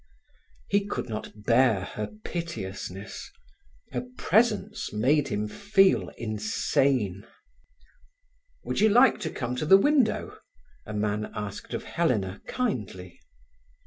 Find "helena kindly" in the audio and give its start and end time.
11.83-13.19